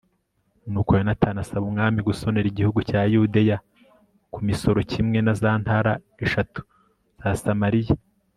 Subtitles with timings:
[0.71, 3.57] nuko yonatani asaba umwami gusonera igihugu cya yudeya
[4.33, 5.91] ku misoro kimwe na za ntara
[6.25, 6.59] eshatu
[7.21, 7.93] za samariya